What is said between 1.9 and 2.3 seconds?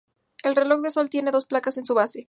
base.